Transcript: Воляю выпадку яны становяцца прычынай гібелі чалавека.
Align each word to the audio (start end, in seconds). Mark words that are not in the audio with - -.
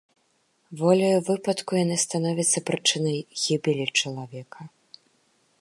Воляю 0.79 1.19
выпадку 1.27 1.71
яны 1.83 1.97
становяцца 2.05 2.65
прычынай 2.71 3.17
гібелі 3.45 3.85
чалавека. 4.01 4.61